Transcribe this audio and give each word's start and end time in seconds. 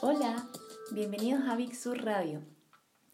Hola, 0.00 0.46
bienvenidos 0.92 1.42
a 1.48 1.56
Big 1.56 1.74
Sur 1.74 2.04
Radio. 2.04 2.40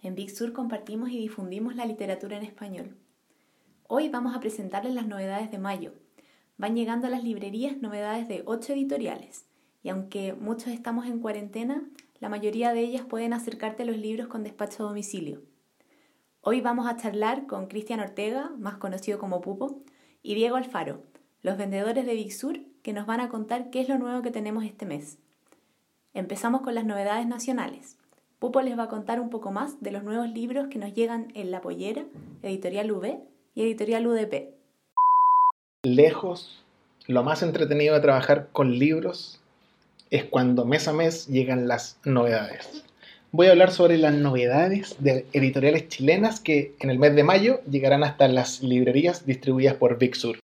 En 0.03 0.15
Big 0.15 0.29
Sur 0.29 0.53
compartimos 0.53 1.09
y 1.09 1.19
difundimos 1.19 1.77
la 1.77 1.87
literatura 1.87 2.37
en 2.37 2.43
español. 2.43 2.99
Hoy 3.89 4.11
vamos 4.11 4.37
a 4.37 4.41
presentarles 4.41 4.93
las 4.93 5.07
novedades 5.07 5.51
de 5.51 5.57
mayo. 5.57 5.95
Van 6.59 6.77
llegando 6.77 7.07
a 7.07 7.11
las 7.11 7.25
librerías 7.25 7.79
novedades 7.79 8.29
de 8.29 8.43
ocho 8.45 8.75
editoriales, 8.75 9.47
y 9.83 9.89
aunque 9.89 10.35
muchos 10.35 10.69
estamos 10.75 11.07
en 11.07 11.21
cuarentena, 11.21 11.89
la 12.21 12.29
mayoría 12.29 12.75
de 12.75 12.81
ellas 12.81 13.07
pueden 13.07 13.33
acercarte 13.33 13.87
los 13.87 13.97
libros 13.97 14.27
con 14.27 14.45
despacho 14.45 14.85
a 14.85 14.89
domicilio. 14.89 15.41
Hoy 16.43 16.61
vamos 16.61 16.87
a 16.87 16.99
charlar 16.99 17.47
con 17.47 17.67
Cristian 17.67 18.01
Ortega, 18.01 18.51
más 18.59 18.77
conocido 18.77 19.19
como 19.19 19.41
Pupo, 19.41 19.83
y 20.23 20.35
Diego 20.35 20.57
Alfaro, 20.57 21.03
los 21.41 21.57
vendedores 21.57 22.05
de 22.05 22.13
Big 22.13 22.35
Sur, 22.35 22.61
que 22.83 22.93
nos 22.93 23.07
van 23.07 23.21
a 23.21 23.31
contar 23.31 23.71
qué 23.71 23.81
es 23.81 23.89
lo 23.89 23.97
nuevo 23.97 24.21
que 24.21 24.31
tenemos 24.31 24.65
este 24.65 24.85
mes. 24.85 25.19
Empezamos 26.17 26.61
con 26.61 26.77
las 26.77 26.85
novedades 26.85 27.27
nacionales. 27.27 27.97
Pupo 28.39 28.63
les 28.63 28.79
va 28.79 28.85
a 28.85 28.89
contar 28.89 29.19
un 29.19 29.31
poco 29.31 29.51
más 29.51 29.83
de 29.83 29.91
los 29.91 30.05
nuevos 30.05 30.29
libros 30.29 30.69
que 30.69 30.79
nos 30.79 30.95
llegan 30.95 31.33
en 31.35 31.51
La 31.51 31.61
Pollera, 31.61 32.05
Editorial 32.45 32.93
V 32.93 33.19
y 33.57 33.63
Editorial 33.63 34.07
UDP. 34.07 34.55
Lejos, 35.83 36.65
lo 37.09 37.25
más 37.25 37.43
entretenido 37.43 37.97
de 37.97 38.01
trabajar 38.01 38.49
con 38.53 38.79
libros 38.79 39.41
es 40.11 40.25
cuando 40.25 40.65
mes 40.65 40.87
a 40.87 40.93
mes 40.93 41.27
llegan 41.27 41.67
las 41.67 41.99
novedades. 42.05 42.85
Voy 43.33 43.49
a 43.49 43.51
hablar 43.51 43.73
sobre 43.73 43.99
las 43.99 44.15
novedades 44.15 44.95
de 45.01 45.27
editoriales 45.33 45.89
chilenas 45.89 46.39
que 46.39 46.77
en 46.79 46.91
el 46.91 47.01
mes 47.01 47.17
de 47.17 47.25
mayo 47.25 47.61
llegarán 47.69 48.05
hasta 48.05 48.29
las 48.29 48.63
librerías 48.63 49.27
distribuidas 49.27 49.75
por 49.75 49.99
Big 49.99 50.15
Sur. 50.15 50.39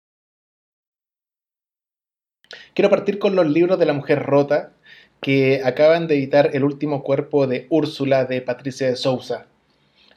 Quiero 2.73 2.89
partir 2.89 3.19
con 3.19 3.35
los 3.35 3.47
libros 3.47 3.77
de 3.79 3.85
la 3.85 3.93
mujer 3.93 4.23
rota, 4.23 4.71
que 5.21 5.61
acaban 5.63 6.07
de 6.07 6.15
editar 6.15 6.51
El 6.53 6.63
último 6.63 7.03
cuerpo 7.03 7.47
de 7.47 7.67
Úrsula 7.69 8.25
de 8.25 8.41
Patricia 8.41 8.87
de 8.87 8.95
Sousa. 8.95 9.47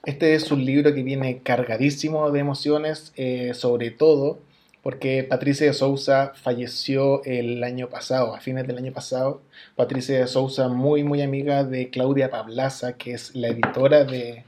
Este 0.04 0.34
es 0.34 0.50
un 0.50 0.64
libro 0.64 0.94
que 0.94 1.02
viene 1.02 1.40
cargadísimo 1.42 2.30
de 2.30 2.40
emociones, 2.40 3.12
eh, 3.16 3.52
sobre 3.54 3.90
todo 3.90 4.38
porque 4.82 5.24
Patricia 5.24 5.66
de 5.66 5.74
Sousa 5.74 6.32
falleció 6.34 7.22
el 7.24 7.62
año 7.64 7.88
pasado, 7.88 8.34
a 8.34 8.40
fines 8.40 8.66
del 8.66 8.78
año 8.78 8.92
pasado. 8.92 9.42
Patricia 9.76 10.18
de 10.18 10.26
Sousa, 10.26 10.68
muy, 10.68 11.04
muy 11.04 11.20
amiga 11.20 11.64
de 11.64 11.90
Claudia 11.90 12.30
Pablaza, 12.30 12.94
que 12.94 13.12
es 13.12 13.34
la 13.34 13.48
editora 13.48 14.04
de, 14.04 14.44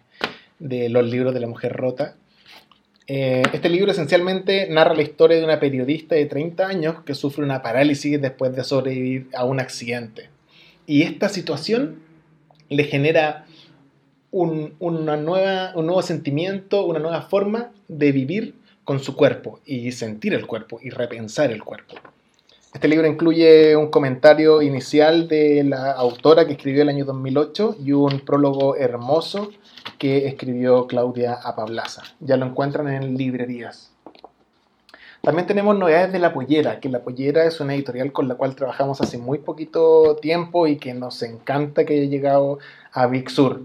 de 0.59 0.89
los 0.89 1.07
libros 1.07 1.35
de 1.35 1.41
la 1.41 1.47
mujer 1.47 1.75
rota. 1.75 2.17
Eh, 3.09 3.43
este 3.53 3.69
libro 3.69 3.91
esencialmente 3.91 4.69
narra 4.71 4.95
la 4.95 5.03
historia 5.03 5.37
de 5.37 5.45
una 5.45 5.61
periodista 5.61 6.15
de 6.15 6.25
30 6.25 6.67
años 6.67 7.03
que 7.05 7.15
sufre 7.15 7.45
una 7.45 7.61
parálisis 7.61 8.21
después 8.21 8.57
de 8.57 8.65
sobrevivir 8.65 9.29
a 9.35 9.45
un 9.45 9.61
accidente. 9.61 10.32
Y 10.87 11.03
esta 11.03 11.29
situación 11.29 12.01
le 12.69 12.85
genera 12.85 13.47
un, 14.31 14.75
una 14.79 15.17
nueva, 15.17 15.73
un 15.75 15.87
nuevo 15.87 16.03
sentimiento, 16.03 16.85
una 16.85 16.99
nueva 16.99 17.23
forma 17.23 17.71
de 17.89 18.13
vivir 18.13 18.55
con 18.85 19.01
su 19.01 19.15
cuerpo 19.15 19.61
y 19.65 19.93
sentir 19.93 20.35
el 20.35 20.47
cuerpo 20.47 20.81
y 20.83 20.91
repensar 20.91 21.51
el 21.51 21.63
cuerpo. 21.63 21.95
Este 22.75 22.89
libro 22.89 23.07
incluye 23.07 23.77
un 23.77 23.91
comentario 23.91 24.63
inicial 24.63 25.29
de 25.29 25.63
la 25.63 25.93
autora 25.93 26.47
que 26.47 26.53
escribió 26.53 26.83
el 26.83 26.89
año 26.89 27.05
2008 27.05 27.77
y 27.85 27.93
un 27.93 28.21
prólogo 28.21 28.77
hermoso 28.77 29.51
que 29.99 30.27
escribió 30.27 30.87
Claudia 30.87 31.35
Apablaza. 31.35 32.03
Ya 32.21 32.39
lo 32.39 32.47
encuentran 32.47 32.89
en 32.89 33.17
librerías. 33.19 33.92
También 35.23 35.47
tenemos 35.47 35.79
novedades 35.79 36.13
de 36.13 36.19
La 36.19 36.33
Pollera, 36.35 36.81
que 36.81 36.89
La 36.89 37.05
Pollera 37.05 37.45
es 37.45 37.61
una 37.61 37.75
editorial 37.75 38.11
con 38.11 38.27
la 38.27 38.35
cual 38.35 38.57
trabajamos 38.57 39.01
hace 39.01 39.19
muy 39.19 39.39
poquito 39.39 40.17
tiempo 40.17 40.67
y 40.67 40.79
que 40.79 40.95
nos 40.95 41.23
encanta 41.23 41.85
que 41.85 41.95
haya 41.95 42.11
llegado 42.11 42.59
a 42.91 43.07
Big 43.07 43.31
Sur. 43.31 43.61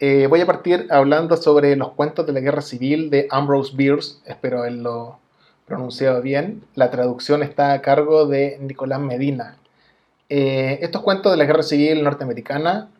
Eh, 0.00 0.26
voy 0.26 0.40
a 0.40 0.46
partir 0.46 0.88
hablando 0.90 1.36
sobre 1.36 1.76
los 1.76 1.92
cuentos 1.92 2.26
de 2.26 2.32
la 2.32 2.40
guerra 2.40 2.62
civil 2.62 3.10
de 3.10 3.28
Ambrose 3.30 3.76
Bierce, 3.76 4.16
espero 4.26 4.58
haberlo 4.58 5.20
pronunciado 5.66 6.20
bien. 6.20 6.64
La 6.74 6.90
traducción 6.90 7.44
está 7.44 7.74
a 7.74 7.80
cargo 7.80 8.26
de 8.26 8.58
Nicolás 8.60 8.98
Medina. 8.98 9.58
Eh, 10.28 10.80
estos 10.82 11.02
cuentos 11.02 11.30
de 11.30 11.38
la 11.38 11.44
guerra 11.44 11.62
civil 11.62 12.02
norteamericana, 12.02 12.90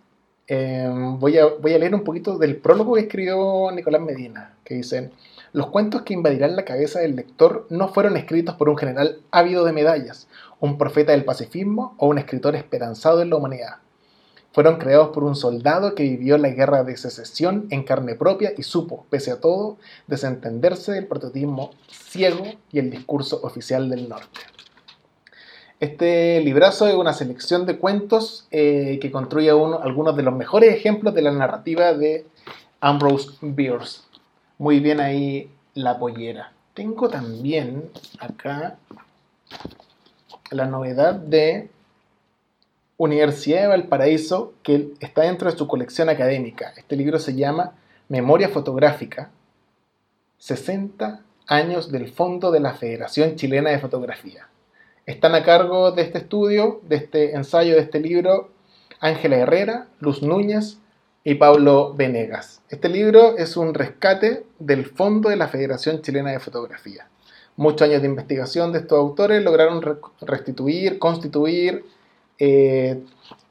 eh, 0.46 0.88
voy, 1.18 1.36
a, 1.36 1.46
voy 1.46 1.74
a 1.74 1.78
leer 1.78 1.96
un 1.96 2.04
poquito 2.04 2.38
del 2.38 2.58
prólogo 2.58 2.94
que 2.94 3.00
escribió 3.00 3.72
Nicolás 3.72 4.02
Medina, 4.02 4.54
que 4.62 4.76
dicen... 4.76 5.10
Los 5.54 5.66
cuentos 5.66 6.02
que 6.02 6.14
invadirán 6.14 6.56
la 6.56 6.64
cabeza 6.64 7.00
del 7.00 7.14
lector 7.14 7.66
no 7.68 7.88
fueron 7.88 8.16
escritos 8.16 8.54
por 8.54 8.70
un 8.70 8.78
general 8.78 9.20
ávido 9.30 9.66
de 9.66 9.74
medallas, 9.74 10.26
un 10.60 10.78
profeta 10.78 11.12
del 11.12 11.26
pacifismo 11.26 11.94
o 11.98 12.06
un 12.06 12.16
escritor 12.16 12.56
esperanzado 12.56 13.20
en 13.20 13.28
la 13.28 13.36
humanidad. 13.36 13.76
Fueron 14.52 14.78
creados 14.78 15.10
por 15.10 15.24
un 15.24 15.36
soldado 15.36 15.94
que 15.94 16.04
vivió 16.04 16.38
la 16.38 16.48
guerra 16.48 16.84
de 16.84 16.96
secesión 16.96 17.66
en 17.68 17.82
carne 17.84 18.14
propia 18.14 18.54
y 18.56 18.62
supo, 18.62 19.04
pese 19.10 19.30
a 19.30 19.40
todo, 19.40 19.76
desentenderse 20.06 20.92
del 20.92 21.06
prototipo 21.06 21.70
ciego 21.90 22.46
y 22.70 22.78
el 22.78 22.90
discurso 22.90 23.40
oficial 23.42 23.90
del 23.90 24.08
norte. 24.08 24.40
Este 25.80 26.40
librazo 26.40 26.86
es 26.86 26.94
una 26.94 27.12
selección 27.12 27.66
de 27.66 27.76
cuentos 27.76 28.46
eh, 28.52 28.98
que 29.02 29.10
construye 29.10 29.50
algunos 29.50 30.16
de 30.16 30.22
los 30.22 30.34
mejores 30.34 30.74
ejemplos 30.74 31.14
de 31.14 31.22
la 31.22 31.32
narrativa 31.32 31.92
de 31.92 32.24
Ambrose 32.80 33.32
Bierce 33.42 34.11
muy 34.62 34.78
bien 34.78 35.00
ahí 35.00 35.50
la 35.74 35.98
pollera. 35.98 36.52
Tengo 36.72 37.08
también 37.08 37.90
acá 38.20 38.78
la 40.52 40.66
novedad 40.66 41.14
de 41.14 41.68
Universidad 42.96 43.62
de 43.62 43.66
Valparaíso 43.66 44.54
que 44.62 44.92
está 45.00 45.22
dentro 45.22 45.50
de 45.50 45.58
su 45.58 45.66
colección 45.66 46.08
académica. 46.08 46.72
Este 46.76 46.94
libro 46.94 47.18
se 47.18 47.34
llama 47.34 47.72
Memoria 48.08 48.50
Fotográfica, 48.50 49.32
60 50.38 51.22
años 51.48 51.90
del 51.90 52.12
Fondo 52.12 52.52
de 52.52 52.60
la 52.60 52.74
Federación 52.74 53.34
Chilena 53.34 53.70
de 53.70 53.80
Fotografía. 53.80 54.46
Están 55.06 55.34
a 55.34 55.42
cargo 55.42 55.90
de 55.90 56.02
este 56.02 56.18
estudio, 56.18 56.80
de 56.84 56.96
este 56.98 57.34
ensayo, 57.34 57.74
de 57.74 57.80
este 57.80 57.98
libro, 57.98 58.52
Ángela 59.00 59.38
Herrera, 59.38 59.88
Luz 59.98 60.22
Núñez, 60.22 60.78
y 61.24 61.34
Pablo 61.34 61.94
Venegas. 61.94 62.62
Este 62.68 62.88
libro 62.88 63.36
es 63.38 63.56
un 63.56 63.74
rescate 63.74 64.44
del 64.58 64.86
fondo 64.86 65.28
de 65.28 65.36
la 65.36 65.48
Federación 65.48 66.02
Chilena 66.02 66.32
de 66.32 66.40
Fotografía. 66.40 67.08
Muchos 67.56 67.88
años 67.88 68.02
de 68.02 68.08
investigación 68.08 68.72
de 68.72 68.80
estos 68.80 68.98
autores 68.98 69.42
lograron 69.42 69.82
restituir, 70.20 70.98
constituir 70.98 71.84
eh, 72.38 73.00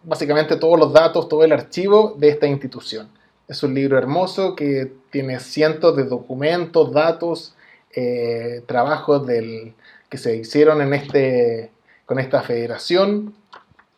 básicamente 0.04 0.58
todos 0.58 0.78
los 0.78 0.92
datos, 0.92 1.30
todo 1.30 1.44
el 1.44 1.54
archivo 1.54 2.16
de 2.18 2.30
esta 2.30 2.48
institución. 2.48 3.10
Es 3.48 3.64
un 3.64 3.74
libro 3.74 3.98
hermoso 3.98 4.56
que 4.56 4.92
tiene 5.12 5.40
cientos 5.40 5.96
de 5.96 6.04
documentos, 6.04 6.92
datos, 6.92 7.56
eh, 7.96 8.64
trabajos 8.66 9.26
del, 9.28 9.76
que 10.10 10.18
se 10.18 10.36
hicieron 10.36 10.82
en 10.82 10.94
este, 10.94 11.72
con 12.06 12.20
esta 12.20 12.42
federación, 12.42 13.34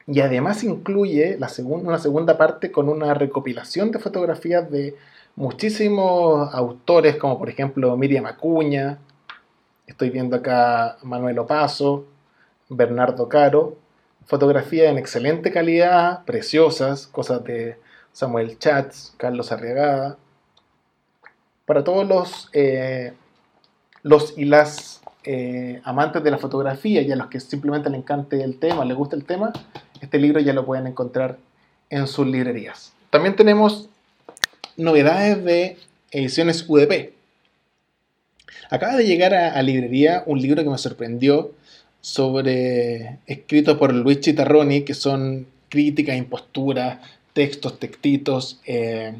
y 0.07 0.19
además 0.19 0.63
incluye 0.63 1.37
la 1.39 1.49
una 1.65 1.97
segunda 1.97 2.37
parte 2.37 2.71
con 2.71 2.89
una 2.89 3.13
recopilación 3.13 3.91
de 3.91 3.99
fotografías 3.99 4.69
de 4.69 4.95
muchísimos 5.35 6.53
autores, 6.53 7.15
como 7.15 7.37
por 7.37 7.49
ejemplo 7.49 7.95
Miriam 7.97 8.25
Acuña, 8.25 8.99
estoy 9.87 10.09
viendo 10.09 10.35
acá 10.35 10.97
Manuel 11.03 11.39
Opaso, 11.39 12.05
Bernardo 12.69 13.29
Caro, 13.29 13.77
fotografías 14.25 14.87
en 14.89 14.97
excelente 14.97 15.51
calidad, 15.51 16.23
preciosas, 16.25 17.07
cosas 17.07 17.43
de 17.43 17.77
Samuel 18.11 18.57
Chats, 18.59 19.13
Carlos 19.17 19.51
Arriagada, 19.51 20.17
para 21.65 21.83
todos 21.83 22.07
los, 22.07 22.49
eh, 22.53 23.13
los 24.01 24.37
y 24.37 24.45
las 24.45 25.01
eh, 25.23 25.81
amantes 25.85 26.23
de 26.23 26.31
la 26.31 26.37
fotografía 26.37 27.01
y 27.01 27.11
a 27.11 27.15
los 27.15 27.27
que 27.27 27.39
simplemente 27.39 27.89
les 27.89 27.99
encante 27.99 28.43
el 28.43 28.59
tema, 28.59 28.83
les 28.85 28.97
gusta 28.97 29.15
el 29.15 29.23
tema, 29.23 29.53
este 30.03 30.19
libro 30.19 30.39
ya 30.39 30.53
lo 30.53 30.65
pueden 30.65 30.87
encontrar 30.87 31.37
en 31.89 32.07
sus 32.07 32.27
librerías. 32.27 32.93
También 33.09 33.35
tenemos 33.35 33.89
novedades 34.77 35.43
de 35.43 35.77
ediciones 36.11 36.65
UDP. 36.67 37.13
Acaba 38.69 38.95
de 38.95 39.05
llegar 39.05 39.33
a, 39.33 39.61
librería 39.61 40.23
un 40.25 40.41
libro 40.41 40.63
que 40.63 40.69
me 40.69 40.77
sorprendió 40.77 41.51
sobre 42.01 43.19
escrito 43.27 43.77
por 43.77 43.93
Luis 43.93 44.19
Chitarroni, 44.19 44.81
que 44.81 44.93
son 44.93 45.47
críticas, 45.69 46.17
imposturas, 46.17 46.99
textos, 47.33 47.79
textitos, 47.79 48.59
eh, 48.65 49.13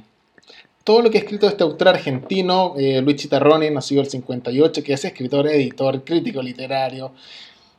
todo 0.84 1.02
lo 1.02 1.10
que 1.10 1.18
ha 1.18 1.22
escrito 1.22 1.48
este 1.48 1.64
autor 1.64 1.90
argentino, 1.90 2.76
eh, 2.78 3.02
Luis 3.02 3.16
Chitarroni, 3.16 3.70
nacido 3.70 4.02
el 4.02 4.10
58, 4.10 4.84
que 4.84 4.94
es 4.94 5.06
escritor, 5.06 5.48
editor, 5.48 6.04
crítico 6.04 6.42
literario, 6.42 7.14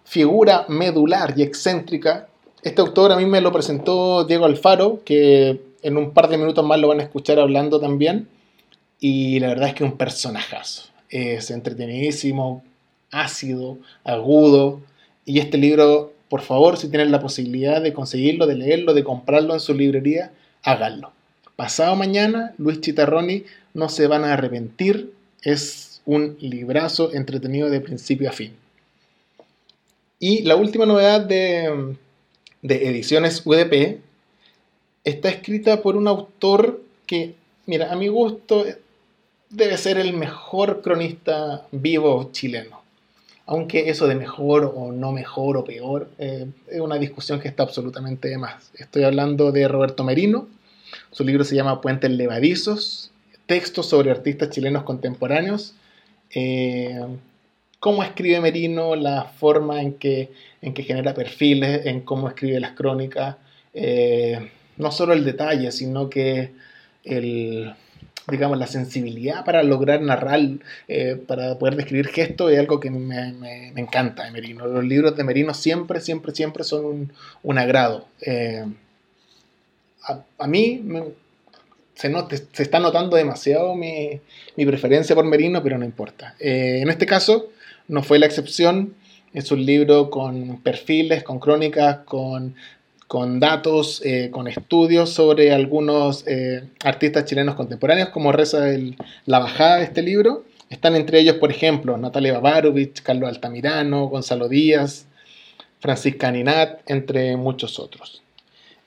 figura 0.05 0.65
medular 0.69 1.35
y 1.37 1.43
excéntrica. 1.43 2.29
Este 2.65 2.81
autor 2.81 3.13
a 3.13 3.17
mí 3.17 3.27
me 3.27 3.41
lo 3.41 3.53
presentó 3.53 4.25
Diego 4.25 4.47
Alfaro, 4.47 5.03
que 5.05 5.61
en 5.83 5.97
un 5.97 6.13
par 6.13 6.29
de 6.29 6.39
minutos 6.39 6.65
más 6.65 6.81
lo 6.81 6.89
van 6.89 7.01
a 7.01 7.05
escuchar 7.05 7.39
hablando 7.39 7.79
también. 7.79 8.27
Y 8.99 9.39
la 9.39 9.49
verdad 9.49 9.69
es 9.69 9.75
que 9.75 9.85
es 9.85 9.91
un 9.91 9.97
personajazo. 9.97 10.89
Es 11.11 11.51
entretenidísimo, 11.51 12.65
ácido, 13.13 13.79
agudo. 14.03 14.81
Y 15.25 15.39
este 15.39 15.59
libro 15.59 16.15
por 16.35 16.41
favor, 16.41 16.79
si 16.79 16.89
tienen 16.89 17.13
la 17.13 17.21
posibilidad 17.21 17.81
de 17.81 17.93
conseguirlo, 17.93 18.49
de 18.49 18.57
leerlo, 18.57 18.93
de 18.93 19.05
comprarlo 19.05 19.55
en 19.55 19.61
su 19.61 19.73
librería, 19.73 20.33
háganlo. 20.65 21.13
Pasado 21.55 21.95
mañana, 21.95 22.55
Luis 22.59 22.81
Chitarroni 22.81 23.45
no 23.73 23.89
se 23.89 24.09
van 24.09 24.25
a 24.25 24.33
arrepentir. 24.33 25.13
Es 25.43 26.01
un 26.05 26.37
librazo 26.41 27.15
entretenido 27.15 27.71
de 27.71 27.81
principio 27.81 28.29
a 28.29 28.33
fin. 28.33 28.53
Y 30.19 30.43
la 30.43 30.57
última 30.57 30.87
novedad 30.87 31.21
de, 31.21 31.95
de 32.65 32.89
Ediciones 32.89 33.43
UDP 33.45 34.01
está 35.05 35.29
escrita 35.29 35.83
por 35.83 35.97
un 35.97 36.09
autor 36.09 36.83
que, 37.07 37.35
mira, 37.67 37.93
a 37.93 37.97
mi 37.97 38.09
gusto 38.09 38.65
debe 39.51 39.77
ser 39.77 39.99
el 39.99 40.15
mejor 40.15 40.81
cronista 40.81 41.67
vivo 41.71 42.31
chileno. 42.33 42.83
Aunque 43.45 43.91
eso 43.91 44.09
de 44.09 44.15
mejor 44.15 44.73
o 44.75 44.93
no 44.93 45.13
mejor 45.13 45.59
o 45.59 45.65
peor 45.65 46.09
eh, 46.19 46.47
es 46.67 46.81
una 46.81 46.97
discusión 46.97 47.39
que 47.39 47.49
está 47.49 47.63
absolutamente 47.63 48.29
de 48.29 48.39
más. 48.39 48.71
Estoy 48.79 49.05
hablando 49.05 49.53
de 49.53 49.69
Roberto 49.69 50.03
Merino. 50.03 50.49
Su 51.11 51.23
libro 51.23 51.45
se 51.45 51.55
llama 51.55 51.83
Puentes 51.83 52.11
Levadizos, 52.11 53.11
textos 53.45 53.91
sobre 53.91 54.11
artistas 54.11 54.49
chilenos 54.49 54.85
contemporáneos. 54.85 55.75
Eh, 56.35 56.99
cómo 57.85 58.03
escribe 58.03 58.41
Merino, 58.41 58.97
la 58.97 59.25
forma 59.25 59.83
en 59.83 59.93
que, 59.99 60.33
en 60.63 60.73
que 60.73 60.85
genera 60.85 61.13
perfiles, 61.13 61.85
en 61.85 62.01
cómo 62.01 62.29
escribe 62.29 62.59
las 62.59 62.71
crónicas. 62.71 63.37
Eh, 63.75 64.39
no 64.79 64.91
solo 64.91 65.13
el 65.13 65.23
detalle, 65.23 65.71
sino 65.71 66.09
que 66.09 66.53
el, 67.05 67.75
digamos, 68.27 68.57
la 68.57 68.69
sensibilidad 68.69 69.45
para 69.45 69.63
lograr 69.63 70.01
narrar, 70.01 70.41
eh, 70.89 71.23
para 71.27 71.59
poder 71.59 71.77
describir 71.77 72.07
gestos, 72.07 72.53
es 72.53 72.59
algo 72.59 72.81
que 72.81 72.89
me, 72.89 73.69
encanta 73.77 74.25
de 74.25 74.31
Merino. 74.31 74.67
Los 74.67 74.83
libros 74.83 75.15
de 75.15 75.25
Merino 75.25 75.53
siempre, 75.53 76.01
siempre, 76.01 76.35
siempre 76.35 76.65
son 76.65 77.13
un, 77.43 77.59
agrado. 77.59 78.09
Eh, 78.23 78.65
a, 80.39 80.47
mí 80.47 80.83
se, 81.95 82.11
se, 82.51 82.63
está 82.63 82.79
notando 82.79 83.19
demasiado 83.19 83.75
mi, 83.75 84.23
preferencia 84.57 85.15
por 85.15 85.27
Merino, 85.27 85.63
pero 85.63 85.77
no 85.77 85.85
importa. 85.85 86.35
En 86.39 86.89
este 86.89 87.05
caso, 87.05 87.51
no 87.89 88.03
fue 88.03 88.19
la 88.19 88.27
excepción. 88.27 88.95
Es 89.33 89.51
un 89.51 89.65
libro 89.65 90.11
con 90.11 90.61
perfiles, 90.63 91.25
con 91.25 91.39
crónicas, 91.41 91.99
con 92.05 92.55
con 93.15 93.39
datos, 93.39 94.03
eh, 94.05 94.31
con 94.33 94.49
estudios 94.49 95.11
sobre 95.11 95.53
algunos 95.53 96.27
eh, 96.27 96.65
artistas 96.83 97.25
chilenos 97.27 97.55
contemporáneos, 97.55 98.09
como 98.09 98.33
reza 98.33 98.67
la 99.27 99.39
bajada 99.39 99.77
de 99.77 99.85
este 99.85 100.03
libro. 100.03 100.45
Están 100.69 100.97
entre 100.97 101.21
ellos, 101.21 101.37
por 101.37 101.53
ejemplo, 101.53 101.97
Natalia 101.97 102.41
Babarovich, 102.41 103.03
Carlos 103.03 103.29
Altamirano, 103.29 104.09
Gonzalo 104.09 104.49
Díaz, 104.49 105.07
Francisca 105.79 106.33
Ninat, 106.33 106.81
entre 106.91 107.37
muchos 107.37 107.79
otros. 107.79 108.23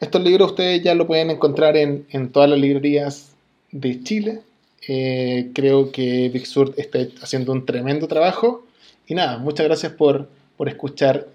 Estos 0.01 0.21
libros 0.21 0.51
ustedes 0.51 0.83
ya 0.83 0.93
lo 0.93 1.07
pueden 1.07 1.29
encontrar 1.29 1.77
en, 1.77 2.05
todas 2.33 2.49
las 2.49 2.59
librerías 2.59 3.31
de 3.71 4.03
Chile. 4.03 4.41
Eh, 4.89 5.51
creo 5.53 5.91
que 5.93 6.29
Big 6.29 6.47
Sur 6.47 6.73
está 6.75 6.99
haciendo 7.21 7.53
un 7.53 7.65
tremendo 7.65 8.09
trabajo. 8.09 8.66
Y 9.07 9.15
nada, 9.15 9.37
muchas 9.37 9.65
gracias 9.65 9.93
por, 9.93 10.29
por 10.57 10.67
escuchar 10.67 11.27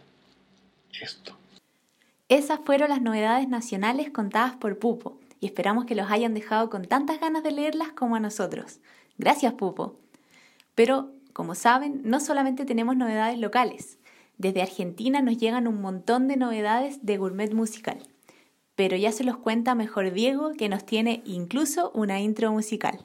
esto. 1.00 1.34
Esas 2.28 2.60
fueron 2.60 2.90
las 2.90 3.02
novedades 3.02 3.48
nacionales 3.48 4.10
contadas 4.10 4.56
por 4.56 4.78
Pupo 4.78 5.18
y 5.40 5.46
esperamos 5.46 5.86
que 5.86 5.94
los 5.94 6.10
hayan 6.10 6.34
dejado 6.34 6.70
con 6.70 6.84
tantas 6.84 7.18
ganas 7.18 7.42
de 7.42 7.50
leerlas 7.50 7.92
como 7.92 8.14
a 8.14 8.20
nosotros. 8.20 8.78
Gracias, 9.18 9.54
Pupo. 9.54 9.96
Pero, 10.74 11.10
como 11.32 11.54
saben, 11.54 12.02
no 12.04 12.20
solamente 12.20 12.64
tenemos 12.64 12.96
novedades 12.96 13.38
locales. 13.38 13.98
Desde 14.38 14.62
Argentina 14.62 15.20
nos 15.20 15.38
llegan 15.38 15.66
un 15.66 15.80
montón 15.80 16.28
de 16.28 16.36
novedades 16.36 17.04
de 17.04 17.16
gourmet 17.16 17.52
musical. 17.52 17.98
Pero 18.74 18.96
ya 18.96 19.12
se 19.12 19.24
los 19.24 19.36
cuenta 19.36 19.74
mejor 19.74 20.12
Diego, 20.12 20.52
que 20.52 20.68
nos 20.68 20.84
tiene 20.84 21.22
incluso 21.24 21.90
una 21.94 22.20
intro 22.20 22.52
musical. 22.52 23.04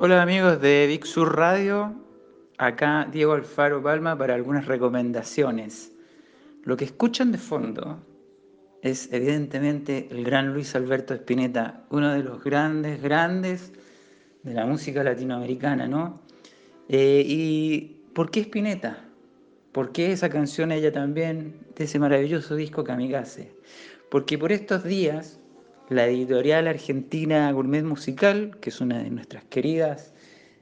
Hola 0.00 0.22
amigos 0.22 0.60
de 0.60 0.86
Big 0.86 1.04
Sur 1.04 1.36
Radio, 1.36 1.92
acá 2.56 3.08
Diego 3.10 3.32
Alfaro 3.32 3.82
Palma 3.82 4.16
para 4.16 4.36
algunas 4.36 4.66
recomendaciones. 4.66 5.92
Lo 6.62 6.76
que 6.76 6.84
escuchan 6.84 7.32
de 7.32 7.38
fondo 7.38 7.98
es 8.80 9.12
evidentemente 9.12 10.06
el 10.12 10.22
gran 10.22 10.54
Luis 10.54 10.76
Alberto 10.76 11.14
Spinetta, 11.14 11.84
uno 11.90 12.12
de 12.12 12.22
los 12.22 12.44
grandes, 12.44 13.02
grandes 13.02 13.72
de 14.44 14.54
la 14.54 14.66
música 14.66 15.02
latinoamericana, 15.02 15.88
¿no? 15.88 16.20
Eh, 16.88 17.24
¿Y 17.26 18.00
por 18.14 18.30
qué 18.30 18.42
Spinetta? 18.42 19.04
¿Por 19.72 19.90
qué 19.90 20.12
esa 20.12 20.28
canción 20.28 20.70
ella 20.70 20.92
también 20.92 21.66
de 21.74 21.84
ese 21.84 21.98
maravilloso 21.98 22.54
disco 22.54 22.84
Kamikaze? 22.84 23.52
Porque 24.12 24.38
por 24.38 24.52
estos 24.52 24.84
días 24.84 25.40
la 25.88 26.06
editorial 26.06 26.68
argentina 26.68 27.50
Gourmet 27.52 27.82
Musical, 27.82 28.56
que 28.60 28.70
es 28.70 28.80
una 28.80 29.02
de 29.02 29.10
nuestras 29.10 29.44
queridas 29.44 30.12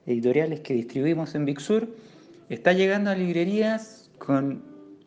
editoriales 0.06 0.60
que 0.60 0.74
distribuimos 0.74 1.34
en 1.34 1.44
Big 1.44 1.60
Sur, 1.60 1.88
está 2.48 2.72
llegando 2.72 3.10
a 3.10 3.14
librerías 3.14 4.08
con 4.18 4.62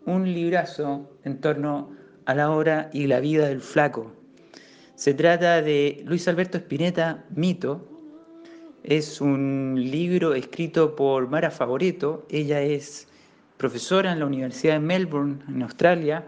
un 0.05 0.33
librazo 0.33 1.09
en 1.23 1.39
torno 1.39 1.91
a 2.25 2.35
la 2.35 2.51
obra 2.51 2.89
y 2.91 3.07
la 3.07 3.21
vida 3.21 3.47
del 3.47 3.61
flaco. 3.61 4.11
Se 4.95 5.13
trata 5.13 5.61
de 5.61 6.03
Luis 6.05 6.27
Alberto 6.27 6.57
Spinetta, 6.57 7.23
Mito. 7.33 7.87
Es 8.83 9.21
un 9.21 9.75
libro 9.77 10.33
escrito 10.33 10.95
por 10.95 11.29
Mara 11.29 11.49
Favoreto. 11.49 12.25
Ella 12.29 12.61
es 12.61 13.07
profesora 13.57 14.11
en 14.11 14.19
la 14.19 14.25
Universidad 14.25 14.73
de 14.73 14.79
Melbourne, 14.79 15.39
en 15.47 15.61
Australia, 15.61 16.25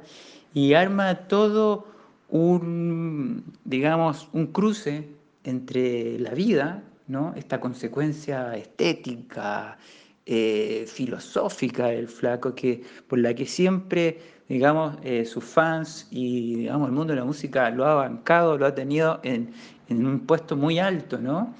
y 0.54 0.74
arma 0.74 1.28
todo 1.28 1.88
un, 2.31 3.44
digamos, 3.66 4.30
un 4.33 4.48
cruce 4.48 5.07
entre 5.44 6.18
la 6.19 6.31
vida, 6.31 6.83
¿no? 7.07 7.33
esta 7.36 7.60
consecuencia 7.60 8.56
estética, 8.56 9.78
eh, 10.25 10.86
filosófica 10.88 11.88
del 11.88 12.07
flaco, 12.07 12.56
que, 12.56 12.84
por 13.08 13.20
la 13.20 13.34
que 13.34 13.46
siempre, 13.46 14.20
digamos, 14.48 14.96
eh, 15.03 15.25
sus 15.25 15.44
fans 15.44 16.08
y 16.10 16.56
digamos, 16.56 16.88
el 16.88 16.94
mundo 16.94 17.13
de 17.13 17.20
la 17.20 17.25
música 17.25 17.70
lo 17.70 17.86
ha 17.86 17.96
bancado, 17.96 18.58
lo 18.58 18.65
ha 18.65 18.74
tenido 18.74 19.20
en, 19.24 19.51
un 19.89 20.22
puesto 20.22 20.56
muy 20.56 20.79
alto, 20.79 21.17
¿no? 21.17 21.53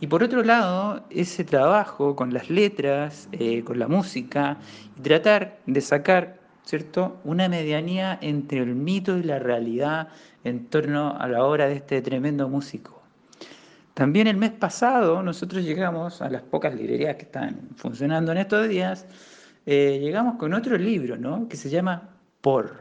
Y 0.00 0.08
por 0.08 0.24
otro 0.24 0.42
lado, 0.42 1.04
ese 1.08 1.44
trabajo 1.44 2.16
con 2.16 2.34
las 2.34 2.50
letras, 2.50 3.28
eh, 3.30 3.62
con 3.62 3.78
la 3.78 3.86
música, 3.86 4.58
y 4.98 5.02
tratar 5.02 5.60
de 5.66 5.80
sacar 5.80 6.45
¿cierto? 6.66 7.18
Una 7.24 7.48
medianía 7.48 8.18
entre 8.20 8.58
el 8.58 8.74
mito 8.74 9.16
y 9.16 9.22
la 9.22 9.38
realidad 9.38 10.08
en 10.44 10.66
torno 10.66 11.16
a 11.16 11.28
la 11.28 11.44
obra 11.44 11.68
de 11.68 11.76
este 11.76 12.02
tremendo 12.02 12.48
músico. 12.48 13.00
También 13.94 14.26
el 14.26 14.36
mes 14.36 14.50
pasado 14.50 15.22
nosotros 15.22 15.64
llegamos 15.64 16.20
a 16.20 16.28
las 16.28 16.42
pocas 16.42 16.74
librerías 16.74 17.16
que 17.16 17.22
están 17.22 17.70
funcionando 17.76 18.32
en 18.32 18.38
estos 18.38 18.68
días, 18.68 19.06
eh, 19.64 19.98
llegamos 20.02 20.36
con 20.36 20.52
otro 20.52 20.76
libro, 20.76 21.16
¿no? 21.16 21.48
Que 21.48 21.56
se 21.56 21.70
llama 21.70 22.10
Por. 22.40 22.76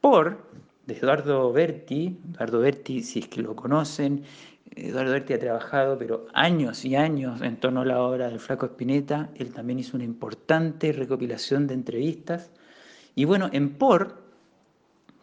Por, 0.00 0.46
de 0.86 0.94
Eduardo 0.94 1.52
Berti, 1.52 2.18
Eduardo 2.34 2.60
Berti, 2.60 3.02
si 3.02 3.20
es 3.20 3.28
que 3.28 3.42
lo 3.42 3.56
conocen, 3.56 4.24
Eduardo 4.76 5.12
Berti 5.12 5.34
ha 5.34 5.38
trabajado, 5.38 5.98
pero 5.98 6.26
años 6.32 6.84
y 6.84 6.96
años 6.96 7.42
en 7.42 7.56
torno 7.58 7.82
a 7.82 7.84
la 7.84 8.00
obra 8.00 8.28
del 8.28 8.40
Flaco 8.40 8.66
Espineta. 8.66 9.30
Él 9.34 9.52
también 9.52 9.78
hizo 9.78 9.96
una 9.96 10.04
importante 10.04 10.92
recopilación 10.92 11.66
de 11.66 11.74
entrevistas. 11.74 12.50
Y 13.14 13.24
bueno, 13.24 13.50
en 13.52 13.74
Por, 13.74 14.22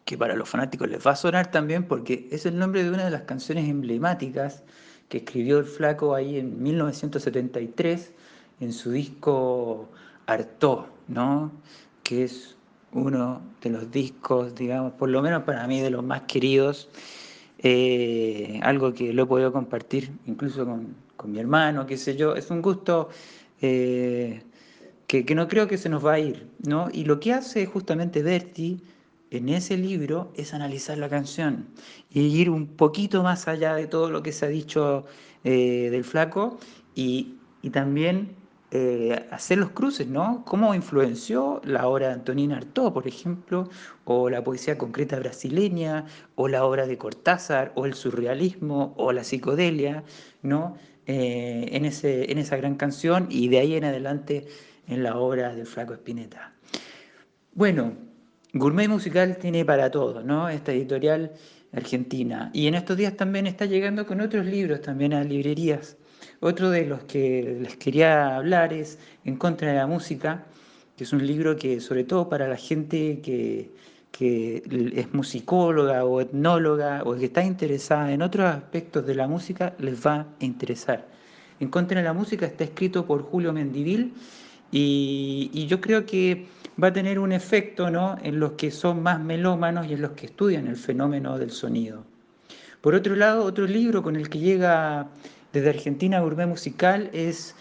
que 0.05 0.17
para 0.17 0.35
los 0.35 0.49
fanáticos 0.49 0.89
les 0.89 1.05
va 1.05 1.11
a 1.11 1.15
sonar 1.15 1.51
también 1.51 1.83
porque 1.83 2.27
es 2.31 2.45
el 2.45 2.57
nombre 2.57 2.83
de 2.83 2.89
una 2.89 3.05
de 3.05 3.11
las 3.11 3.23
canciones 3.23 3.67
emblemáticas 3.69 4.63
que 5.07 5.19
escribió 5.19 5.59
el 5.59 5.65
Flaco 5.65 6.13
ahí 6.13 6.37
en 6.37 6.61
1973 6.61 8.11
en 8.59 8.73
su 8.73 8.91
disco 8.91 9.89
Artó, 10.27 10.87
¿no? 11.07 11.51
Que 12.03 12.23
es 12.23 12.55
uno 12.91 13.41
de 13.61 13.69
los 13.71 13.91
discos, 13.91 14.53
digamos, 14.55 14.93
por 14.93 15.09
lo 15.09 15.21
menos 15.21 15.43
para 15.43 15.65
mí, 15.67 15.79
de 15.79 15.89
los 15.89 16.03
más 16.03 16.21
queridos 16.23 16.89
eh, 17.61 18.59
algo 18.63 18.93
que 18.93 19.11
lo 19.13 19.23
he 19.23 19.25
podido 19.25 19.51
compartir 19.51 20.11
incluso 20.25 20.65
con, 20.65 21.31
mi 21.31 21.39
hermano, 21.39 21.85
qué 21.85 21.97
sé 21.97 22.15
yo, 22.15 22.35
es 22.35 22.49
un 22.49 22.61
gusto 22.61 23.09
eh, 23.61 24.41
que, 25.07 25.23
no 25.35 25.49
creo 25.49 25.67
que 25.67 25.77
se 25.77 25.89
nos 25.89 26.05
va 26.05 26.13
a 26.13 26.19
ir, 26.19 26.47
¿no? 26.65 26.87
Y 26.93 27.03
lo 27.03 27.19
que 27.19 27.33
hace 27.33 27.65
justamente 27.65 28.23
Berti 28.23 28.81
en 29.31 29.49
ese 29.49 29.75
libro 29.77 30.31
es 30.35 30.53
analizar 30.53 30.97
la 30.97 31.09
canción 31.09 31.67
y 32.09 32.21
ir 32.21 32.49
un 32.49 32.67
poquito 32.67 33.21
más 33.21 33.49
allá 33.49 33.75
de 33.75 33.87
todo 33.87 34.09
lo 34.09 34.23
que 34.23 34.31
se 34.31 34.45
ha 34.45 34.49
dicho 34.49 35.05
eh, 35.43 35.89
del 35.91 36.05
flaco 36.05 36.57
y, 36.95 37.35
y 37.61 37.71
también 37.71 38.38
eh, 38.71 39.27
hacer 39.31 39.57
los 39.57 39.71
cruces, 39.71 40.07
¿no? 40.07 40.43
Cómo 40.45 40.75
influenció 40.75 41.61
la 41.63 41.88
obra 41.88 42.09
de 42.09 42.13
Antonina 42.13 42.57
Artaud, 42.57 42.93
por 42.93 43.07
ejemplo, 43.07 43.69
o 44.05 44.29
la 44.29 44.43
poesía 44.43 44.77
concreta 44.77 45.17
brasileña, 45.19 46.05
o 46.35 46.47
la 46.47 46.63
obra 46.63 46.85
de 46.85 46.97
Cortázar, 46.97 47.71
o 47.75 47.85
el 47.85 47.95
surrealismo, 47.95 48.93
o 48.97 49.11
la 49.11 49.23
psicodelia, 49.23 50.03
¿no? 50.43 50.77
Eh, 51.07 51.69
en, 51.71 51.85
ese, 51.85 52.31
en 52.31 52.38
esa 52.38 52.57
gran 52.57 52.75
canción 52.75 53.25
y 53.31 53.47
de 53.47 53.57
ahí 53.57 53.73
en 53.73 53.85
adelante 53.85 54.45
en 54.88 55.01
la 55.01 55.17
obra 55.17 55.55
del 55.55 55.65
Flaco 55.65 55.93
Espineta. 55.93 56.53
Bueno, 57.53 57.93
Gourmet 58.53 58.88
Musical 58.88 59.38
tiene 59.38 59.65
para 59.65 59.89
todo, 59.89 60.21
¿no? 60.21 60.49
Esta 60.49 60.71
editorial 60.71 61.31
argentina. 61.73 62.51
Y 62.53 62.67
en 62.67 62.75
estos 62.75 62.97
días 62.97 63.17
también 63.17 63.47
está 63.47 63.65
llegando 63.65 64.05
con 64.05 64.21
otros 64.21 64.45
libros 64.45 64.81
también 64.81 65.13
a 65.13 65.23
librerías. 65.23 65.97
Otro 66.39 66.69
de 66.69 66.86
los 66.86 67.03
que 67.03 67.57
les 67.62 67.75
quería 67.77 68.36
hablar 68.38 68.74
es 68.74 69.00
En 69.25 69.36
contra 69.36 69.69
de 69.69 69.75
la 69.75 69.88
música, 69.88 70.45
que 70.98 71.03
es 71.03 71.13
un 71.13 71.25
libro 71.25 71.55
que 71.55 71.79
sobre 71.79 72.03
todo 72.03 72.29
para 72.29 72.48
la 72.48 72.57
gente 72.57 73.21
que, 73.21 73.71
es 74.21 75.13
musicóloga 75.13 76.03
o 76.03 76.19
etnóloga 76.19 77.03
o 77.05 77.15
que 77.15 77.25
está 77.25 77.43
interesada 77.43 78.12
en 78.12 78.21
otros 78.21 78.48
aspectos 78.48 79.05
de 79.05 79.15
la 79.15 79.27
música, 79.27 79.74
les 79.79 80.05
va 80.05 80.15
a 80.15 80.27
interesar. 80.39 81.07
En 81.62 81.69
contra 81.69 82.00
de 82.00 82.05
la 82.05 82.13
música 82.13 82.45
está 82.45 82.65
escrito 82.65 83.05
por 83.05 83.21
Julio 83.24 83.53
Mendivil 83.53 84.13
y, 84.71 85.50
y 85.53 85.67
yo 85.67 85.79
creo 85.79 86.05
que 86.05 86.48
va 86.81 86.88
a 86.89 86.93
tener 86.93 87.19
un 87.19 87.31
efecto 87.31 87.89
¿no? 87.89 88.17
en 88.24 88.39
los 88.39 88.53
que 88.53 88.71
son 88.71 89.03
más 89.03 89.19
melómanos 89.19 89.88
y 89.88 89.93
en 89.93 90.01
los 90.01 90.12
que 90.12 90.27
estudian 90.27 90.67
el 90.67 90.75
fenómeno 90.75 91.38
del 91.38 91.51
sonido. 91.51 92.03
Por 92.81 92.95
otro 92.95 93.15
lado, 93.15 93.43
otro 93.43 93.65
libro 93.65 94.01
con 94.01 94.15
el 94.15 94.29
que 94.29 94.39
llega 94.39 95.09
desde 95.53 95.69
Argentina 95.69 96.19
Gourmet 96.19 96.47
Musical 96.47 97.09
es 97.13 97.55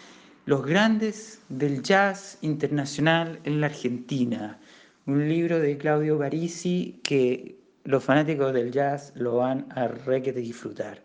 Los 0.47 0.65
grandes 0.65 1.41
del 1.49 1.83
jazz 1.83 2.39
internacional 2.43 3.41
en 3.45 3.61
la 3.61 3.69
Argentina, 3.69 4.59
un 5.07 5.29
libro 5.29 5.59
de 5.59 5.77
Claudio 5.79 6.19
Barisi 6.19 7.01
que 7.03 7.57
los 7.85 8.05
fanáticos 8.05 8.53
del 8.53 8.73
jazz 8.73 9.13
lo 9.15 9.37
van 9.37 9.67
a 9.71 9.89
requete 9.89 10.41
disfrutar. 10.41 11.03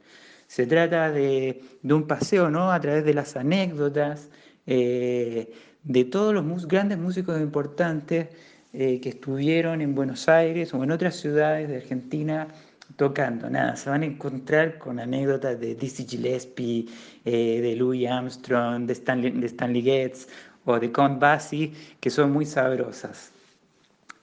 Se 0.48 0.66
trata 0.66 1.12
de, 1.12 1.62
un 1.84 2.06
paseo 2.06 2.50
¿no? 2.50 2.72
a 2.72 2.80
través 2.80 3.06
de 3.06 3.14
las 3.14 3.36
anécdotas 3.38 4.30
eh, 4.68 5.52
de 5.84 6.06
todos 6.06 6.34
los 6.34 6.68
grandes 6.68 6.98
músicos 6.98 7.40
importantes 7.40 8.28
eh, 8.74 9.00
que 9.00 9.10
estuvieron 9.10 9.82
en 9.82 9.96
Buenos 9.96 10.28
Aires 10.28 10.74
o 10.74 10.84
en 10.84 10.92
otras 10.92 11.16
ciudades 11.16 11.70
de 11.70 11.78
Argentina 11.78 12.48
tocando. 12.96 13.50
Nada, 13.50 13.76
se 13.76 13.90
van 13.90 14.04
a 14.04 14.06
encontrar 14.06 14.78
con 14.78 15.00
anécdotas 15.00 15.60
de 15.60 15.76
Dizzy 15.76 16.06
Gillespie, 16.06 16.88
eh, 17.26 17.62
de 17.62 17.76
Louis 17.76 18.08
Armstrong, 18.08 18.86
de 18.86 18.94
Stanley, 18.94 19.32
de 19.32 19.48
Stanley 19.48 19.82
Getz 19.82 20.28
o 20.66 20.80
de 20.80 20.92
Count 20.92 21.20
Basie, 21.20 21.74
que 22.00 22.10
son 22.10 22.32
muy 22.32 22.46
sabrosas. 22.46 23.34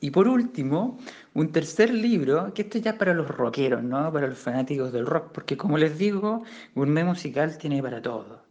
Y 0.00 0.10
por 0.10 0.26
último, 0.28 0.98
un 1.34 1.52
tercer 1.52 1.92
libro, 1.92 2.52
que 2.54 2.62
esto 2.62 2.78
ya 2.78 2.96
para 2.96 3.12
los 3.12 3.28
rockeros, 3.28 3.82
¿no? 3.82 4.10
para 4.12 4.28
los 4.28 4.38
fanáticos 4.38 4.92
del 4.92 5.06
rock, 5.06 5.30
porque 5.32 5.56
como 5.58 5.76
les 5.76 5.98
digo, 5.98 6.42
Gourmet 6.74 7.04
Musical 7.04 7.58
tiene 7.58 7.82
para 7.82 8.00
todo. 8.00 8.42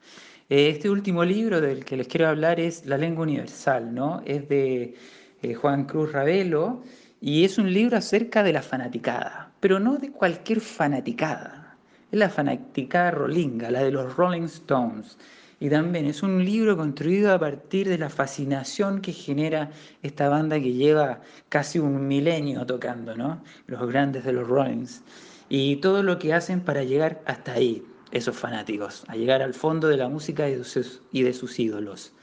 Eh, 0.50 0.70
este 0.70 0.90
último 0.92 1.26
libro 1.26 1.60
del 1.60 1.84
que 1.86 1.98
les 1.98 2.08
quiero 2.08 2.28
hablar 2.28 2.60
es 2.60 2.86
La 2.86 2.98
lengua 2.98 3.24
universal, 3.24 3.94
¿no? 3.94 4.22
es 4.26 4.48
de 4.48 4.96
eh, 5.42 5.54
Juan 5.56 5.86
Cruz 5.86 6.12
Ravelo 6.12 6.84
y 7.20 7.44
es 7.46 7.58
un 7.58 7.74
libro 7.74 7.98
acerca 7.98 8.44
de 8.44 8.54
la 8.54 8.62
fanaticada, 8.62 9.49
pero 9.60 9.80
no 9.80 9.98
de 9.98 10.12
cualquier 10.12 10.62
fanaticada. 10.62 11.76
Es 12.12 12.20
la 12.20 12.30
fanaticada 12.30 13.12
rolinga, 13.12 13.70
la 13.70 13.84
de 13.84 13.92
los 13.92 14.16
Rolling 14.16 14.44
Stones. 14.44 15.18
Y 15.60 15.70
también 15.70 16.06
es 16.06 16.24
un 16.24 16.44
libro 16.46 16.78
construido 16.78 17.34
a 17.34 17.40
partir 17.40 17.88
de 17.90 17.98
la 17.98 18.10
fascinación 18.10 19.02
que 19.02 19.12
genera 19.12 19.70
esta 20.02 20.30
banda 20.30 20.60
que 20.60 20.74
lleva 20.74 21.20
casi 21.50 21.80
un 21.80 22.08
milenio 22.08 22.66
tocando, 22.66 23.16
¿no? 23.16 23.44
Los 23.68 23.86
grandes 23.88 24.24
de 24.24 24.34
los 24.34 24.48
Rollings. 24.48 25.04
Y 25.50 25.76
todo 25.78 26.02
lo 26.02 26.18
que 26.18 26.34
hacen 26.34 26.62
para 26.62 26.84
llegar 26.84 27.22
hasta 27.26 27.54
ahí, 27.54 27.84
esos 28.12 28.38
fanáticos, 28.38 29.04
a 29.08 29.16
llegar 29.16 29.42
al 29.42 29.54
fondo 29.54 29.90
de 29.90 29.98
la 29.98 30.08
música 30.08 30.46
de 30.46 30.64
sus, 30.64 31.02
y 31.12 31.24
de 31.24 31.34
sus 31.34 31.60
ídolos. 31.60 32.14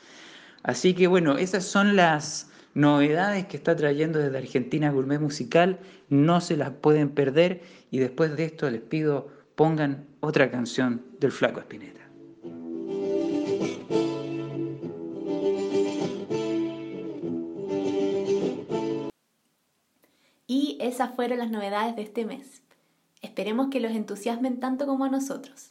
Así 0.63 0.95
que 0.95 1.07
bueno, 1.07 1.37
esas 1.37 1.65
son 1.65 1.95
las 1.95 2.51
novedades 2.77 3.47
que 3.47 3.57
está 3.57 3.75
trayendo 3.75 4.19
desde 4.19 4.37
Argentina 4.37 4.91
Gourmet 4.91 5.19
Musical, 5.19 5.79
no 6.11 6.43
se 6.43 6.59
las 6.59 6.71
pueden 6.71 7.09
perder 7.09 7.63
y 7.91 7.99
después 7.99 8.37
de 8.37 8.45
esto 8.45 8.71
les 8.71 8.83
pido 8.83 9.29
pongan 9.55 10.07
otra 10.21 10.51
canción 10.51 11.03
del 11.19 11.33
Flaco 11.33 11.61
Espineta. 11.61 12.03
Y 20.47 20.77
esas 20.79 21.17
fueron 21.17 21.39
las 21.39 21.51
novedades 21.51 21.97
de 21.97 22.03
este 22.03 22.27
mes. 22.27 22.61
Esperemos 23.23 23.69
que 23.71 23.81
los 23.81 23.93
entusiasmen 23.93 24.61
tanto 24.61 24.85
como 24.85 25.07
a 25.07 25.09
nosotros. 25.09 25.71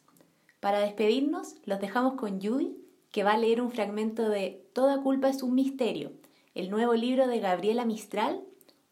Para 0.60 0.80
despedirnos, 0.80 1.54
los 1.66 1.80
dejamos 1.80 2.16
con 2.16 2.42
Judy, 2.42 2.76
que 3.12 3.24
va 3.24 3.34
a 3.34 3.38
leer 3.38 3.62
un 3.62 3.70
fragmento 3.70 4.28
de 4.28 4.66
Toda 4.74 5.04
culpa 5.04 5.30
es 5.30 5.44
un 5.44 5.54
misterio, 5.54 6.12
el 6.56 6.70
nuevo 6.70 6.94
libro 6.94 7.28
de 7.28 7.42
Gabriela 7.42 7.84
Mistral, 7.84 8.42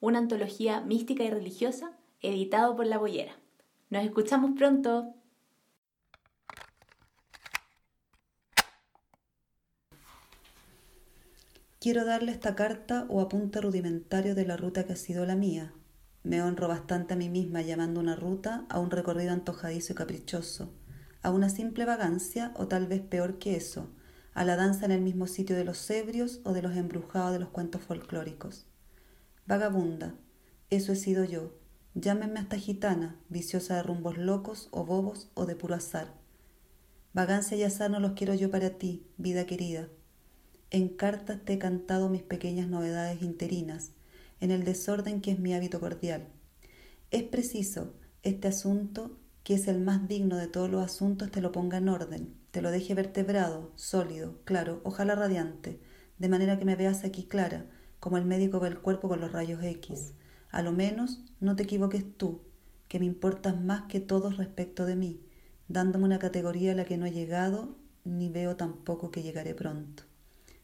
una 0.02 0.20
antología 0.20 0.82
mística 0.82 1.24
y 1.24 1.30
religiosa, 1.30 1.94
editado 2.22 2.76
por 2.76 2.86
La 2.86 2.98
Boyera. 2.98 3.32
Nos 3.90 4.04
escuchamos 4.04 4.52
pronto. 4.58 5.16
Quiero 11.80 12.04
darle 12.04 12.34
esta 12.34 12.54
carta 12.54 13.06
o 13.10 13.22
apunte 13.22 13.62
rudimentario 13.62 14.36
de 14.36 14.46
la 14.46 14.58
ruta 14.58 14.86
que 14.86 14.94
ha 14.94 14.98
sido 14.98 15.26
la 15.26 15.38
mía. 15.38 15.74
Me 16.22 16.42
honro 16.42 16.68
bastante 16.68 17.14
a 17.14 17.18
mí 17.18 17.30
misma 17.30 17.62
llamando 17.62 18.02
una 18.02 18.18
ruta 18.18 18.66
a 18.68 18.80
un 18.80 18.92
recorrido 18.92 19.32
antojadizo 19.32 19.94
y 19.94 19.96
caprichoso, 19.96 20.74
a 21.22 21.32
una 21.32 21.48
simple 21.48 21.86
vagancia 21.86 22.54
o 22.58 22.68
tal 22.68 22.88
vez 22.88 23.02
peor 23.02 23.40
que 23.40 23.56
eso, 23.56 23.90
a 24.34 24.44
la 24.44 24.56
danza 24.56 24.86
en 24.86 24.92
el 24.92 25.02
mismo 25.02 25.28
sitio 25.28 25.56
de 25.56 25.64
los 25.64 25.90
ebrios 25.90 26.42
o 26.44 26.54
de 26.54 26.62
los 26.62 26.76
embrujados 26.76 27.34
de 27.34 27.40
los 27.40 27.50
cuentos 27.50 27.82
folclóricos. 27.82 28.66
Vagabunda, 29.46 30.16
eso 30.70 30.92
he 30.92 30.96
sido 30.96 31.24
yo. 31.24 31.52
Llámenme 31.94 32.40
hasta 32.40 32.58
gitana, 32.58 33.20
viciosa 33.30 33.76
de 33.76 33.84
rumbos 33.84 34.18
locos 34.18 34.70
o 34.72 34.86
bobos 34.86 35.30
o 35.36 35.46
de 35.46 35.56
puro 35.56 35.76
azar. 35.76 36.14
Vagancia 37.14 37.56
y 37.56 37.64
azar 37.64 37.92
no 37.92 38.00
los 38.00 38.14
quiero 38.14 38.34
yo 38.34 38.50
para 38.50 38.72
ti, 38.72 39.06
vida 39.18 39.46
querida. 39.46 39.88
En 40.72 40.90
cartas 40.90 41.46
te 41.46 41.54
he 41.54 41.60
cantado 41.60 42.10
mis 42.10 42.24
pequeñas 42.24 42.68
novedades 42.68 43.22
interinas, 43.22 43.92
en 44.40 44.50
el 44.50 44.64
desorden 44.64 45.22
que 45.22 45.32
es 45.32 45.40
mi 45.40 45.54
hábito 45.54 45.80
cordial. 45.80 46.28
Es 47.12 47.22
preciso, 47.22 47.94
este 48.24 48.48
asunto, 48.48 49.20
que 49.44 49.54
es 49.54 49.68
el 49.68 49.80
más 49.80 50.08
digno 50.08 50.38
de 50.38 50.48
todos 50.48 50.72
los 50.72 50.84
asuntos, 50.84 51.30
te 51.30 51.42
lo 51.42 51.52
ponga 51.52 51.78
en 51.78 51.90
orden, 51.90 52.43
te 52.54 52.62
lo 52.62 52.70
deje 52.70 52.94
vertebrado, 52.94 53.72
sólido, 53.76 54.38
claro, 54.44 54.80
ojalá 54.84 55.16
radiante, 55.16 55.80
de 56.20 56.30
manera 56.30 56.60
que 56.60 56.66
me 56.66 56.76
veas 56.76 57.04
aquí 57.04 57.24
clara, 57.24 57.66
como 58.00 58.20
el 58.20 58.26
médico 58.26 58.60
ve 58.60 58.68
el 58.68 58.78
cuerpo 58.78 59.10
con 59.10 59.20
los 59.20 59.32
rayos 59.32 59.64
X. 59.64 60.14
A 60.52 60.62
lo 60.62 60.72
menos 60.72 61.24
no 61.40 61.56
te 61.56 61.64
equivoques 61.64 62.06
tú, 62.16 62.44
que 62.88 63.00
me 63.00 63.06
importas 63.06 63.60
más 63.60 63.86
que 63.90 64.00
todos 64.00 64.38
respecto 64.38 64.86
de 64.86 64.96
mí, 64.96 65.20
dándome 65.68 66.06
una 66.06 66.20
categoría 66.20 66.74
a 66.74 66.76
la 66.76 66.86
que 66.86 66.96
no 66.96 67.08
he 67.08 67.12
llegado, 67.12 67.76
ni 68.04 68.30
veo 68.30 68.56
tampoco 68.56 69.10
que 69.10 69.24
llegaré 69.24 69.56
pronto. 69.56 70.04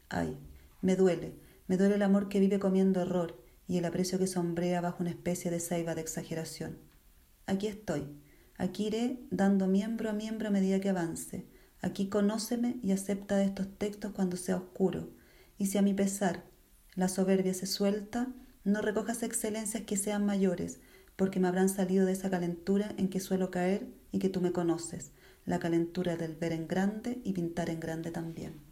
Ay, 0.10 0.38
me 0.84 0.96
duele, 0.96 1.34
me 1.66 1.78
duele 1.78 1.96
el 1.96 2.04
amor 2.04 2.30
que 2.30 2.40
vive 2.40 2.60
comiendo 2.60 3.02
error 3.02 3.42
y 3.68 3.80
el 3.80 3.86
aprecio 3.86 4.20
que 4.20 4.28
sombrea 4.28 4.80
bajo 4.80 5.02
una 5.02 5.10
especie 5.10 5.50
de 5.50 5.60
saiva 5.60 5.96
de 5.96 6.02
exageración. 6.02 6.78
Aquí 7.48 7.66
estoy, 7.66 8.06
aquí 8.60 8.86
iré 8.86 9.24
dando 9.32 9.66
miembro 9.66 10.12
a 10.12 10.14
miembro 10.14 10.50
a 10.50 10.52
medida 10.52 10.80
que 10.80 10.90
avance, 10.90 11.48
Aquí 11.82 12.08
conóceme 12.08 12.78
y 12.84 12.92
acepta 12.92 13.44
estos 13.44 13.68
textos 13.78 14.12
cuando 14.14 14.38
sea 14.38 14.58
oscuro. 14.58 15.10
Y 15.58 15.68
si 15.68 15.78
a 15.78 15.82
mi 15.82 15.94
pesar 15.94 16.44
la 16.96 17.08
soberbia 17.08 17.54
se 17.54 17.66
suelta, 17.66 18.28
no 18.64 18.82
recojas 18.82 19.24
excelencias 19.24 19.84
que 19.84 19.98
sean 19.98 20.26
mayores, 20.26 20.80
porque 21.16 21.40
me 21.40 21.48
habrán 21.48 21.70
salido 21.70 22.06
de 22.06 22.12
esa 22.12 22.30
calentura 22.30 22.94
en 22.98 23.10
que 23.10 23.20
suelo 23.20 23.52
caer 23.52 23.88
y 24.12 24.20
que 24.20 24.30
tú 24.30 24.42
me 24.42 24.52
conoces, 24.52 25.12
la 25.46 25.60
calentura 25.60 26.18
del 26.18 26.36
ver 26.36 26.52
en 26.52 26.68
grande 26.68 27.22
y 27.24 27.34
pintar 27.34 27.70
en 27.70 27.80
grande 27.80 28.12
también. 28.12 28.69